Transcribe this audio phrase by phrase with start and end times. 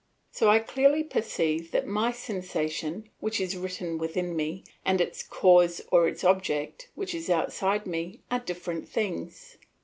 [0.31, 6.07] So I clearly perceive that my sensation, which is within me, and its cause or
[6.07, 9.57] its object, which is outside me, are different things.